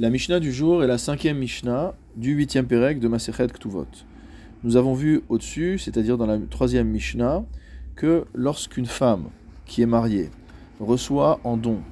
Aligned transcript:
La 0.00 0.08
Mishnah 0.08 0.40
du 0.40 0.50
jour 0.50 0.82
est 0.82 0.86
la 0.86 0.96
cinquième 0.96 1.36
Mishnah 1.36 1.94
du 2.16 2.32
huitième 2.32 2.66
Pérec 2.66 3.00
de 3.00 3.06
Masechet 3.06 3.48
Ktuvot. 3.48 3.84
Nous 4.64 4.76
avons 4.76 4.94
vu 4.94 5.20
au-dessus, 5.28 5.76
c'est-à-dire 5.78 6.16
dans 6.16 6.24
la 6.24 6.38
troisième 6.38 6.88
Mishnah, 6.88 7.44
que 7.96 8.24
lorsqu'une 8.32 8.86
femme 8.86 9.28
qui 9.66 9.82
est 9.82 9.86
mariée 9.86 10.30
reçoit 10.80 11.38
en 11.44 11.58
don 11.58 11.82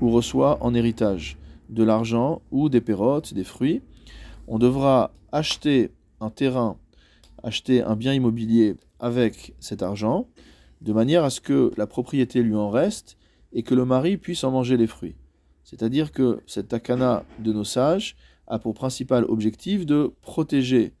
ou 0.00 0.12
reçoit 0.12 0.62
en 0.62 0.74
héritage 0.74 1.38
de 1.68 1.82
l'argent 1.82 2.40
ou 2.52 2.68
des 2.68 2.80
pérotes, 2.80 3.34
des 3.34 3.42
fruits, 3.42 3.82
on 4.46 4.60
devra 4.60 5.10
acheter 5.32 5.90
un 6.20 6.30
terrain, 6.30 6.76
acheter 7.42 7.82
un 7.82 7.96
bien 7.96 8.12
immobilier 8.12 8.76
avec 9.00 9.56
cet 9.58 9.82
argent, 9.82 10.28
de 10.82 10.92
manière 10.92 11.24
à 11.24 11.30
ce 11.30 11.40
que 11.40 11.72
la 11.76 11.88
propriété 11.88 12.44
lui 12.44 12.54
en 12.54 12.70
reste 12.70 13.16
et 13.52 13.64
que 13.64 13.74
le 13.74 13.84
mari 13.84 14.18
puisse 14.18 14.44
en 14.44 14.52
manger 14.52 14.76
les 14.76 14.86
fruits. 14.86 15.16
C'est-à-dire 15.66 16.12
que 16.12 16.38
cette 16.46 16.68
takana 16.68 17.24
de 17.40 17.52
nos 17.52 17.64
sages 17.64 18.14
a 18.46 18.60
pour 18.60 18.72
principal 18.72 19.24
objectif 19.24 19.84
de 19.84 20.12
protéger 20.20 20.94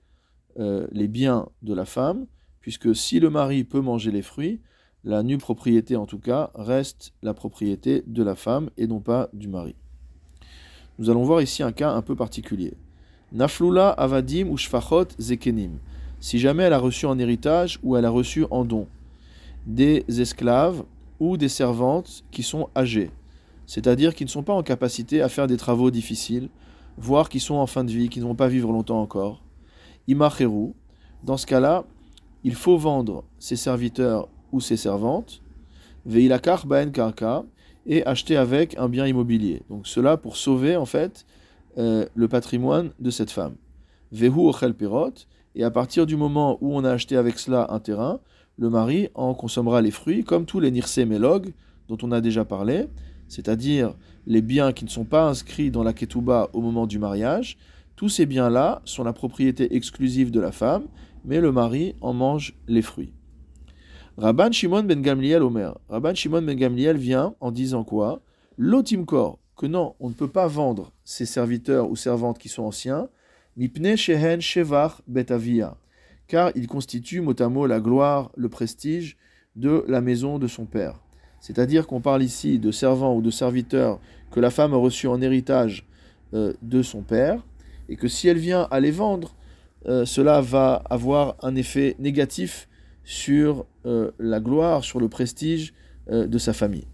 euh, 0.58 0.88
les 0.90 1.06
biens 1.06 1.48
de 1.62 1.72
la 1.72 1.84
femme, 1.84 2.26
puisque 2.60 2.92
si 2.92 3.20
le 3.20 3.30
mari 3.30 3.62
peut 3.62 3.80
manger 3.80 4.10
les 4.10 4.22
fruits, 4.22 4.60
la 5.04 5.22
nue 5.22 5.38
propriété 5.38 5.94
en 5.94 6.04
tout 6.04 6.18
cas 6.18 6.50
reste 6.56 7.12
la 7.22 7.32
propriété 7.32 8.02
de 8.08 8.24
la 8.24 8.34
femme 8.34 8.70
et 8.76 8.88
non 8.88 8.98
pas 8.98 9.28
du 9.32 9.46
mari. 9.46 9.76
Nous 10.98 11.10
allons 11.10 11.22
voir 11.22 11.40
ici 11.40 11.62
un 11.62 11.70
cas 11.70 11.92
un 11.92 12.02
peu 12.02 12.16
particulier. 12.16 12.74
Naflula 13.30 13.90
avadim 13.90 14.48
ou 14.48 14.58
zekenim. 15.18 15.78
Si 16.18 16.40
jamais 16.40 16.64
elle 16.64 16.72
a 16.72 16.80
reçu 16.80 17.06
en 17.06 17.20
héritage 17.20 17.78
ou 17.84 17.96
elle 17.96 18.04
a 18.04 18.10
reçu 18.10 18.46
en 18.50 18.64
don 18.64 18.88
des 19.64 20.04
esclaves 20.08 20.82
ou 21.20 21.36
des 21.36 21.48
servantes 21.48 22.24
qui 22.32 22.42
sont 22.42 22.68
âgées 22.74 23.12
c'est-à-dire 23.66 24.14
qui 24.14 24.24
ne 24.24 24.30
sont 24.30 24.42
pas 24.42 24.54
en 24.54 24.62
capacité 24.62 25.22
à 25.22 25.28
faire 25.28 25.46
des 25.46 25.56
travaux 25.56 25.90
difficiles, 25.90 26.48
voire 26.96 27.28
qui 27.28 27.40
sont 27.40 27.56
en 27.56 27.66
fin 27.66 27.84
de 27.84 27.90
vie, 27.90 28.08
qui 28.08 28.20
ne 28.20 28.24
vont 28.24 28.34
pas 28.34 28.48
vivre 28.48 28.72
longtemps 28.72 29.00
encore. 29.00 29.42
Imacheru, 30.08 30.72
dans 31.24 31.36
ce 31.36 31.46
cas-là, 31.46 31.84
il 32.44 32.54
faut 32.54 32.78
vendre 32.78 33.24
ses 33.38 33.56
serviteurs 33.56 34.28
ou 34.52 34.60
ses 34.60 34.76
servantes, 34.76 35.42
veilakar 36.04 36.66
baen 36.66 36.90
karka, 36.90 37.44
et 37.86 38.04
acheter 38.04 38.36
avec 38.36 38.76
un 38.78 38.88
bien 38.88 39.06
immobilier. 39.06 39.62
Donc 39.70 39.86
cela 39.86 40.16
pour 40.16 40.36
sauver 40.36 40.76
en 40.76 40.86
fait 40.86 41.24
euh, 41.78 42.06
le 42.14 42.28
patrimoine 42.28 42.90
de 42.98 43.10
cette 43.10 43.30
femme. 43.30 43.54
Vehu 44.12 44.48
ochel 44.48 44.74
pirot, 44.74 45.12
et 45.54 45.64
à 45.64 45.70
partir 45.70 46.06
du 46.06 46.16
moment 46.16 46.58
où 46.60 46.76
on 46.76 46.84
a 46.84 46.90
acheté 46.90 47.16
avec 47.16 47.38
cela 47.38 47.68
un 47.70 47.78
terrain, 47.78 48.20
le 48.58 48.70
mari 48.70 49.08
en 49.14 49.34
consommera 49.34 49.82
les 49.82 49.90
fruits, 49.90 50.24
comme 50.24 50.46
tous 50.46 50.60
les 50.60 50.70
nirse 50.70 50.98
mélog 50.98 51.52
dont 51.88 51.98
on 52.02 52.10
a 52.12 52.20
déjà 52.20 52.44
parlé, 52.44 52.88
c'est-à-dire 53.28 53.94
les 54.26 54.42
biens 54.42 54.72
qui 54.72 54.84
ne 54.84 54.90
sont 54.90 55.04
pas 55.04 55.28
inscrits 55.28 55.70
dans 55.70 55.82
la 55.82 55.92
ketouba 55.92 56.50
au 56.52 56.60
moment 56.60 56.86
du 56.86 56.98
mariage, 56.98 57.56
tous 57.96 58.08
ces 58.08 58.26
biens-là 58.26 58.82
sont 58.84 59.04
la 59.04 59.12
propriété 59.12 59.74
exclusive 59.74 60.30
de 60.30 60.40
la 60.40 60.52
femme, 60.52 60.86
mais 61.24 61.40
le 61.40 61.52
mari 61.52 61.94
en 62.00 62.12
mange 62.12 62.54
les 62.68 62.82
fruits. 62.82 63.12
Rabban 64.18 64.52
Shimon 64.52 64.84
ben 64.84 65.02
Gamliel 65.02 65.42
Omer. 65.42 65.78
Rabban 65.88 66.14
Shimon 66.14 66.42
ben 66.42 66.56
Gamliel 66.56 66.96
vient 66.96 67.34
en 67.40 67.50
disant 67.50 67.84
quoi? 67.84 68.22
L'otimkor, 68.58 69.38
que 69.56 69.66
non, 69.66 69.94
on 70.00 70.08
ne 70.08 70.14
peut 70.14 70.28
pas 70.28 70.46
vendre 70.46 70.92
ses 71.04 71.26
serviteurs 71.26 71.90
ou 71.90 71.96
servantes 71.96 72.38
qui 72.38 72.48
sont 72.48 72.62
anciens, 72.62 73.08
mipne 73.56 73.96
shehen 73.96 74.40
shevar 74.40 75.02
betavia, 75.06 75.76
car 76.28 76.50
il 76.54 76.66
constitue 76.66 77.20
mot 77.20 77.34
à 77.64 77.68
la 77.68 77.80
gloire, 77.80 78.30
le 78.36 78.48
prestige 78.48 79.16
de 79.54 79.84
la 79.88 80.00
maison 80.00 80.38
de 80.38 80.46
son 80.46 80.66
père. 80.66 81.05
C'est-à-dire 81.46 81.86
qu'on 81.86 82.00
parle 82.00 82.24
ici 82.24 82.58
de 82.58 82.72
servants 82.72 83.14
ou 83.14 83.22
de 83.22 83.30
serviteurs 83.30 84.00
que 84.32 84.40
la 84.40 84.50
femme 84.50 84.74
a 84.74 84.78
reçus 84.78 85.06
en 85.06 85.22
héritage 85.22 85.86
euh, 86.34 86.52
de 86.60 86.82
son 86.82 87.02
père, 87.02 87.46
et 87.88 87.94
que 87.94 88.08
si 88.08 88.26
elle 88.26 88.38
vient 88.38 88.66
à 88.72 88.80
les 88.80 88.90
vendre, 88.90 89.36
euh, 89.86 90.04
cela 90.04 90.40
va 90.40 90.82
avoir 90.90 91.36
un 91.42 91.54
effet 91.54 91.94
négatif 92.00 92.68
sur 93.04 93.64
euh, 93.84 94.10
la 94.18 94.40
gloire, 94.40 94.82
sur 94.82 94.98
le 94.98 95.08
prestige 95.08 95.72
de 96.10 96.38
sa 96.38 96.52
famille. 96.52 96.86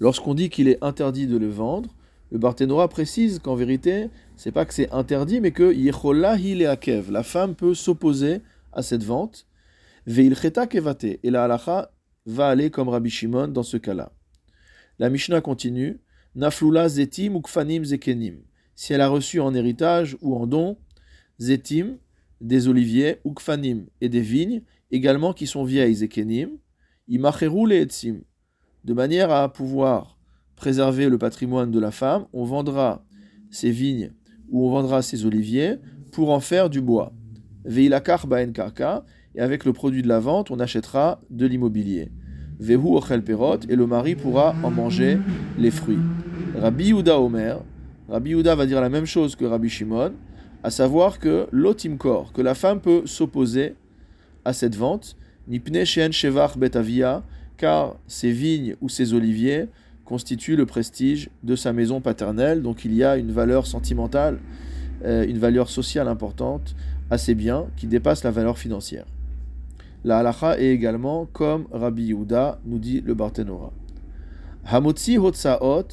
Lorsqu'on 0.00 0.34
dit 0.34 0.48
qu'il 0.48 0.66
est 0.66 0.82
interdit 0.82 1.28
de 1.28 1.36
le 1.36 1.48
vendre, 1.48 1.94
le 2.32 2.38
Barthénora 2.38 2.88
précise 2.88 3.38
qu'en 3.38 3.54
vérité, 3.54 4.10
c'est 4.34 4.50
pas 4.50 4.64
que 4.64 4.74
c'est 4.74 4.90
interdit, 4.90 5.40
mais 5.40 5.52
que 5.52 5.72
la 7.10 7.22
femme 7.22 7.54
peut 7.54 7.74
s'opposer 7.74 8.40
à 8.72 8.82
cette 8.82 9.04
vente. 9.04 9.46
Et 10.06 11.30
la 11.30 11.44
halacha 11.44 11.90
va 12.26 12.48
aller 12.48 12.70
comme 12.70 12.88
Rabbi 12.88 13.10
Shimon 13.10 13.48
dans 13.48 13.62
ce 13.62 13.76
cas-là. 13.76 14.12
La 14.98 15.10
Mishnah 15.10 15.40
continue 15.40 16.00
Naflula 16.34 16.88
zetim 16.88 17.34
ou 17.36 17.42
zekenim. 17.84 18.42
Si 18.74 18.92
elle 18.92 19.00
a 19.00 19.08
reçu 19.08 19.40
en 19.40 19.54
héritage 19.54 20.16
ou 20.20 20.36
en 20.36 20.46
don 20.46 20.78
zetim, 21.40 21.98
des 22.40 22.68
oliviers, 22.68 23.18
ou 23.24 23.34
et 24.00 24.08
des 24.08 24.20
vignes, 24.20 24.62
également 24.90 25.32
qui 25.32 25.46
sont 25.46 25.64
vieilles 25.64 25.96
zekenim, 25.96 26.50
imacheru 27.08 27.68
le 27.68 27.76
etzim. 27.76 28.22
De 28.84 28.94
manière 28.94 29.30
à 29.30 29.52
pouvoir 29.52 30.18
préserver 30.56 31.08
le 31.08 31.18
patrimoine 31.18 31.70
de 31.70 31.80
la 31.80 31.90
femme, 31.90 32.26
on 32.32 32.44
vendra 32.44 33.04
ces 33.50 33.70
vignes 33.70 34.12
ou 34.48 34.66
on 34.66 34.70
vendra 34.70 35.02
ces 35.02 35.24
oliviers 35.24 35.76
pour 36.12 36.30
en 36.30 36.40
faire 36.40 36.70
du 36.70 36.80
bois. 36.80 37.12
Veilakar 37.64 38.26
baen 38.26 38.52
et 39.34 39.40
avec 39.40 39.64
le 39.64 39.72
produit 39.72 40.02
de 40.02 40.08
la 40.08 40.20
vente, 40.20 40.50
on 40.50 40.58
achètera 40.58 41.20
de 41.30 41.46
l'immobilier. 41.46 42.10
Vehu 42.58 42.96
ochel 42.96 43.22
perot, 43.22 43.60
et 43.68 43.76
le 43.76 43.86
mari 43.86 44.14
pourra 44.14 44.54
en 44.62 44.70
manger 44.70 45.18
les 45.58 45.70
fruits. 45.70 45.98
Rabbi 46.58 46.88
Yuda 46.88 47.18
Omer, 47.18 47.60
Rabbi 48.08 48.30
Yuda 48.30 48.54
va 48.54 48.66
dire 48.66 48.80
la 48.80 48.88
même 48.88 49.06
chose 49.06 49.36
que 49.36 49.44
Rabbi 49.44 49.68
Shimon, 49.68 50.12
à 50.62 50.70
savoir 50.70 51.18
que 51.18 51.46
l'otimkor, 51.52 52.32
que 52.32 52.42
la 52.42 52.54
femme 52.54 52.80
peut 52.80 53.02
s'opposer 53.06 53.74
à 54.44 54.52
cette 54.52 54.74
vente, 54.74 55.16
nipne 55.48 55.84
shen 55.84 56.12
shevach 56.12 56.58
betavia, 56.58 57.22
car 57.56 57.96
ses 58.06 58.32
vignes 58.32 58.74
ou 58.80 58.88
ses 58.88 59.14
oliviers 59.14 59.68
constituent 60.04 60.56
le 60.56 60.66
prestige 60.66 61.30
de 61.44 61.54
sa 61.54 61.72
maison 61.72 62.00
paternelle, 62.00 62.62
donc 62.62 62.84
il 62.84 62.94
y 62.94 63.04
a 63.04 63.16
une 63.16 63.30
valeur 63.30 63.66
sentimentale, 63.66 64.38
euh, 65.04 65.24
une 65.26 65.38
valeur 65.38 65.70
sociale 65.70 66.08
importante 66.08 66.74
à 67.10 67.16
ces 67.16 67.34
biens 67.34 67.66
qui 67.76 67.86
dépasse 67.86 68.24
la 68.24 68.30
valeur 68.30 68.58
financière. 68.58 69.06
La 70.02 70.18
halacha 70.18 70.58
est 70.58 70.68
également 70.68 71.26
comme 71.26 71.66
Rabbi 71.72 72.04
Yehuda, 72.04 72.60
nous 72.64 72.78
dit 72.78 73.02
le 73.02 73.14
Barthénora. 73.14 73.72
Hamotzi 74.64 75.18
hotsaot 75.18 75.88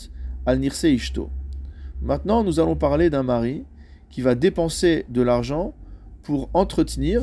al 0.45 0.59
nirse 0.59 0.85
ishto. 0.85 1.29
Maintenant, 2.01 2.43
nous 2.43 2.59
allons 2.59 2.75
parler 2.75 3.09
d'un 3.09 3.23
mari 3.23 3.65
qui 4.09 4.21
va 4.21 4.35
dépenser 4.35 5.05
de 5.09 5.21
l'argent 5.21 5.73
pour 6.23 6.49
entretenir 6.53 7.21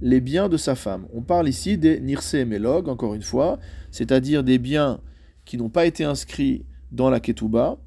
les 0.00 0.20
biens 0.20 0.48
de 0.48 0.56
sa 0.56 0.74
femme. 0.74 1.06
On 1.12 1.20
parle 1.20 1.48
ici 1.48 1.76
des 1.76 2.00
nirse 2.00 2.34
melog, 2.34 2.88
encore 2.88 3.14
une 3.14 3.22
fois, 3.22 3.58
c'est-à-dire 3.90 4.42
des 4.42 4.58
biens 4.58 5.00
qui 5.44 5.58
n'ont 5.58 5.68
pas 5.68 5.84
été 5.84 6.04
inscrits 6.04 6.64
dans 6.92 7.10
la 7.10 7.20
ketouba, 7.20 7.78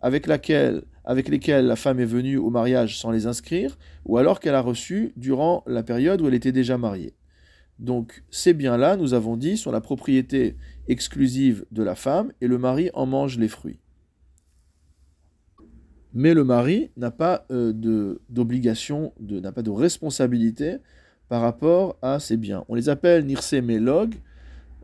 avec, 0.00 0.26
lesquels 0.26 1.66
la 1.66 1.76
femme 1.76 2.00
est 2.00 2.06
venue 2.06 2.38
au 2.38 2.48
mariage 2.48 2.98
sans 2.98 3.10
les 3.10 3.26
inscrire, 3.26 3.78
ou 4.06 4.16
alors 4.16 4.40
qu'elle 4.40 4.54
a 4.54 4.60
reçu 4.60 5.12
durant 5.16 5.62
la 5.66 5.82
période 5.82 6.22
où 6.22 6.28
elle 6.28 6.34
était 6.34 6.52
déjà 6.52 6.78
mariée. 6.78 7.14
Donc 7.78 8.22
ces 8.30 8.54
biens-là, 8.54 8.96
nous 8.96 9.14
avons 9.14 9.36
dit, 9.36 9.56
sont 9.56 9.72
la 9.72 9.80
propriété 9.80 10.56
exclusive 10.88 11.64
de 11.70 11.82
la 11.82 11.94
femme 11.94 12.32
et 12.40 12.46
le 12.46 12.58
mari 12.58 12.90
en 12.94 13.06
mange 13.06 13.38
les 13.38 13.48
fruits. 13.48 13.78
Mais 16.14 16.34
le 16.34 16.44
mari 16.44 16.90
n'a 16.96 17.10
pas 17.10 17.46
euh, 17.50 17.72
d'obligation, 18.28 19.12
n'a 19.20 19.52
pas 19.52 19.62
de 19.62 19.70
responsabilité 19.70 20.76
par 21.28 21.40
rapport 21.40 21.96
à 22.02 22.20
ces 22.20 22.36
biens. 22.36 22.64
On 22.68 22.74
les 22.74 22.88
appelle 22.90 23.24
nirse 23.24 23.54
melog, 23.54 24.14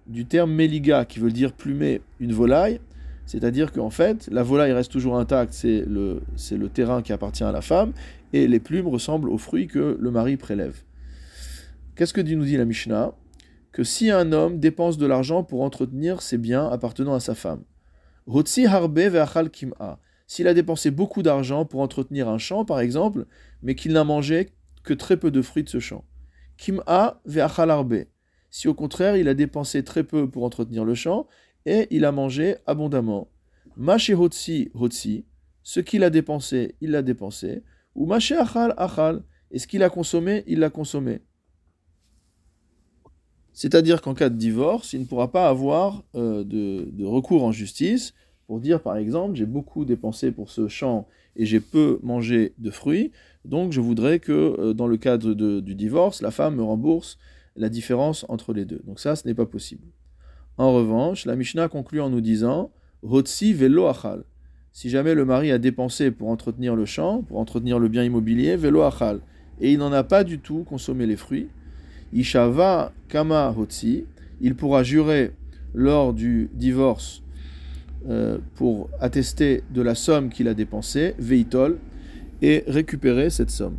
du 0.06 0.24
terme 0.24 0.52
meliga 0.52 1.04
qui 1.04 1.18
veut 1.18 1.30
dire 1.30 1.52
plumer 1.52 2.00
une 2.18 2.32
volaille, 2.32 2.80
c'est-à-dire 3.26 3.72
qu'en 3.72 3.90
fait, 3.90 4.26
la 4.32 4.42
volaille 4.42 4.72
reste 4.72 4.90
toujours 4.90 5.18
intacte, 5.18 5.52
c'est 5.52 5.84
le, 5.86 6.22
le 6.50 6.68
terrain 6.70 7.02
qui 7.02 7.12
appartient 7.12 7.44
à 7.44 7.52
la 7.52 7.60
femme, 7.60 7.92
et 8.32 8.48
les 8.48 8.60
plumes 8.60 8.88
ressemblent 8.88 9.28
aux 9.28 9.36
fruits 9.36 9.66
que 9.66 9.98
le 10.00 10.10
mari 10.10 10.38
prélève. 10.38 10.82
Qu'est-ce 11.98 12.14
que 12.14 12.20
nous 12.20 12.44
dit 12.44 12.56
la 12.56 12.64
Mishnah? 12.64 13.12
Que 13.72 13.82
si 13.82 14.08
un 14.08 14.30
homme 14.30 14.60
dépense 14.60 14.98
de 14.98 15.06
l'argent 15.06 15.42
pour 15.42 15.62
entretenir 15.62 16.22
ses 16.22 16.38
biens 16.38 16.68
appartenant 16.68 17.12
à 17.12 17.18
sa 17.18 17.34
femme, 17.34 17.64
harbe 18.28 19.50
kim'a. 19.50 19.98
S'il 20.28 20.46
a 20.46 20.54
dépensé 20.54 20.92
beaucoup 20.92 21.24
d'argent 21.24 21.64
pour 21.64 21.80
entretenir 21.80 22.28
un 22.28 22.38
champ, 22.38 22.64
par 22.64 22.78
exemple, 22.78 23.26
mais 23.62 23.74
qu'il 23.74 23.90
n'a 23.90 24.04
mangé 24.04 24.50
que 24.84 24.94
très 24.94 25.16
peu 25.16 25.32
de 25.32 25.42
fruits 25.42 25.64
de 25.64 25.68
ce 25.68 25.80
champ. 25.80 26.04
Kim'a 26.56 27.20
ve'achal 27.24 27.68
harbe. 27.68 28.04
Si 28.48 28.68
au 28.68 28.74
contraire, 28.74 29.16
il 29.16 29.26
a 29.26 29.34
dépensé 29.34 29.82
très 29.82 30.04
peu 30.04 30.30
pour 30.30 30.44
entretenir 30.44 30.84
le 30.84 30.94
champ 30.94 31.26
et 31.66 31.88
il 31.90 32.04
a 32.04 32.12
mangé 32.12 32.58
abondamment. 32.66 33.28
Maché 33.76 34.14
hotsi 34.14 34.70
hotsi. 34.72 35.26
Ce 35.64 35.80
qu'il 35.80 36.04
a 36.04 36.10
dépensé, 36.10 36.76
il 36.80 36.92
l'a 36.92 37.02
dépensé. 37.02 37.64
Ou 37.96 38.06
maché 38.06 38.36
achal 38.36 38.72
achal. 38.76 39.24
Et 39.50 39.58
ce 39.58 39.66
qu'il 39.66 39.82
a 39.82 39.90
consommé, 39.90 40.44
il 40.46 40.60
l'a 40.60 40.70
consommé. 40.70 41.22
C'est-à-dire 43.58 44.02
qu'en 44.02 44.14
cas 44.14 44.28
de 44.28 44.36
divorce, 44.36 44.92
il 44.92 45.00
ne 45.00 45.04
pourra 45.04 45.32
pas 45.32 45.48
avoir 45.48 46.04
euh, 46.14 46.44
de, 46.44 47.04
recours 47.04 47.42
en 47.42 47.50
justice 47.50 48.14
pour 48.46 48.60
dire 48.60 48.80
par 48.80 48.96
exemple 48.96 49.34
j'ai 49.34 49.46
beaucoup 49.46 49.84
dépensé 49.84 50.30
pour 50.30 50.48
ce 50.48 50.68
champ 50.68 51.08
et 51.34 51.44
j'ai 51.44 51.58
peu 51.58 51.98
mangé 52.04 52.54
de 52.58 52.70
fruits, 52.70 53.10
donc 53.44 53.72
je 53.72 53.80
voudrais 53.80 54.20
que 54.20 54.32
euh, 54.32 54.74
dans 54.74 54.86
le 54.86 54.96
cadre 54.96 55.34
du 55.34 55.74
divorce, 55.74 56.22
la 56.22 56.30
femme 56.30 56.54
me 56.54 56.62
rembourse 56.62 57.18
la 57.56 57.68
différence 57.68 58.24
entre 58.28 58.52
les 58.52 58.64
deux. 58.64 58.80
Donc 58.86 59.00
ça, 59.00 59.16
ce 59.16 59.26
n'est 59.26 59.34
pas 59.34 59.44
possible. 59.44 59.88
En 60.56 60.72
revanche, 60.72 61.26
la 61.26 61.34
Mishnah 61.34 61.66
conclut 61.66 62.00
en 62.00 62.10
nous 62.10 62.20
disant 62.20 62.70
Rotsi 63.02 63.54
velo 63.54 63.88
achal. 63.88 64.22
Si 64.70 64.88
jamais 64.88 65.16
le 65.16 65.24
mari 65.24 65.50
a 65.50 65.58
dépensé 65.58 66.12
pour 66.12 66.28
entretenir 66.28 66.76
le 66.76 66.84
champ, 66.84 67.22
pour 67.22 67.40
entretenir 67.40 67.80
le 67.80 67.88
bien 67.88 68.04
immobilier, 68.04 68.54
velo 68.54 68.82
achal, 68.82 69.18
et 69.60 69.72
il 69.72 69.80
n'en 69.80 69.90
a 69.90 70.04
pas 70.04 70.22
du 70.22 70.38
tout 70.38 70.62
consommé 70.62 71.06
les 71.06 71.16
fruits, 71.16 71.48
Ishava 72.12 72.92
kama 73.08 73.54
hotsi, 73.56 74.04
il 74.40 74.54
pourra 74.54 74.82
jurer 74.82 75.32
lors 75.74 76.14
du 76.14 76.50
divorce 76.54 77.22
euh, 78.08 78.38
pour 78.54 78.90
attester 79.00 79.62
de 79.70 79.82
la 79.82 79.94
somme 79.94 80.30
qu'il 80.30 80.48
a 80.48 80.54
dépensée, 80.54 81.14
veitol, 81.18 81.78
et 82.40 82.64
récupérer 82.66 83.30
cette 83.30 83.50
somme. 83.50 83.76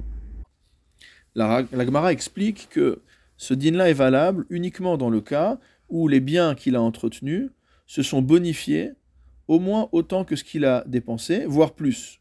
La, 1.36 1.64
la 1.72 2.12
explique 2.12 2.68
que 2.70 3.02
ce 3.38 3.54
din-là 3.54 3.90
est 3.90 3.94
valable 3.94 4.46
uniquement 4.50 4.98
dans 4.98 5.10
le 5.10 5.22
cas 5.22 5.60
où 5.88 6.08
les 6.08 6.20
biens 6.20 6.56
qu'il 6.56 6.76
a 6.76 6.81
entretenus 6.81 7.50
se 7.88 8.04
sont 8.04 8.22
bonifiés 8.22 8.92
au 9.48 9.60
moins 9.60 9.90
autant 9.92 10.26
que 10.26 10.36
ce 10.36 10.44
qu'il 10.44 10.66
a 10.66 10.84
dépensé, 10.86 11.46
voire 11.46 11.74
plus. 11.74 12.20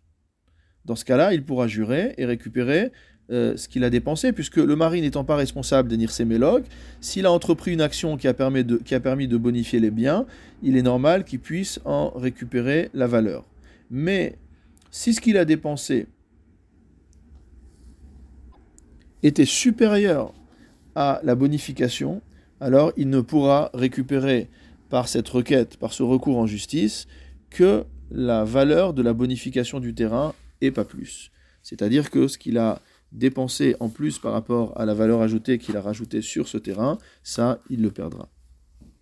Dans 0.85 0.97
ce 0.97 1.05
cas-là, 1.05 1.35
il 1.35 1.45
pourra 1.45 1.67
jurer 1.67 2.15
et 2.17 2.25
récupérer 2.25 2.93
euh, 3.31 3.57
ce 3.57 3.69
qu'il 3.69 3.85
a 3.85 3.91
dépensé, 3.91 4.33
puisque 4.33 4.57
le 4.57 4.75
mari 4.75 5.03
n'étant 5.03 5.23
pas 5.23 5.37
responsable 5.37 5.95
de 5.95 6.07
ses 6.07 6.25
mélogues, 6.25 6.65
s'il 7.01 7.27
a 7.27 7.33
entrepris 7.33 7.75
une 7.75 7.83
action 7.83 8.17
qui 8.17 8.27
a, 8.27 8.33
permis 8.33 8.65
de, 8.65 8.77
qui 8.77 8.95
a 8.95 9.01
permis 9.01 9.29
de 9.29 9.37
bonifier 9.37 9.81
les 9.81 9.91
biens, 9.91 10.25
il 10.63 10.79
est 10.79 10.83
normal 10.83 11.25
qu'il 11.25 11.41
puisse 11.41 11.79
en 11.85 12.09
récupérer 12.11 12.89
la 12.95 13.07
valeur. 13.07 13.45
Mais 13.91 14.39
si 14.91 15.13
ce 15.13 15.21
qu'il 15.21 15.37
a 15.37 15.45
dépensé 15.45 16.07
était 19.23 19.45
supérieur 19.45 20.33
à 20.95 21.21
la 21.23 21.35
bonification, 21.35 22.23
alors 22.61 22.93
il 22.97 23.11
ne 23.11 23.21
pourra 23.21 23.71
récupérer 23.75 24.49
par 24.89 25.07
cette 25.07 25.29
requête, 25.29 25.77
par 25.77 25.93
ce 25.93 26.03
recours 26.03 26.39
en 26.39 26.47
justice, 26.47 27.07
que 27.51 27.85
la 28.11 28.45
valeur 28.45 28.95
de 28.95 29.03
la 29.03 29.13
bonification 29.13 29.81
du 29.81 29.95
terrain 29.95 30.35
et 30.61 30.71
pas 30.71 30.87
plus. 30.87 31.31
C'est-à-dire 31.63 32.11
que 32.11 32.27
ce 32.27 32.39
qu'il 32.39 32.57
a 32.57 32.81
dépenser 33.13 33.77
en 33.81 33.89
plus 33.89 34.19
par 34.19 34.33
rapport 34.33 34.79
à 34.79 34.85
la 34.85 34.95
valeur 34.95 35.23
ajoutée 35.23 35.59
qu'il 35.59 35.77
a 35.77 35.81
rajoutée 35.81 36.23
sur 36.23 36.49
ce 36.49 36.59
terrain, 36.59 36.99
ça, 37.23 37.61
il 37.71 37.83
le 37.83 37.91
perdra. 37.91 38.29